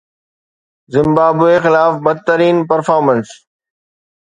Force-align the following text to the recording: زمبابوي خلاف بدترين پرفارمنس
زمبابوي 0.93 1.55
خلاف 1.65 1.93
بدترين 2.05 2.55
پرفارمنس 2.69 3.29